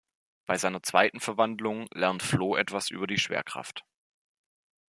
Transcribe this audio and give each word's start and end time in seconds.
Bei 0.47 0.57
seiner 0.57 0.81
zweiten 0.81 1.19
Verwandlung 1.19 1.85
lernt 1.93 2.23
Floh 2.23 2.55
etwas 2.55 2.89
über 2.89 3.05
die 3.05 3.19
Schwerkraft. 3.19 3.85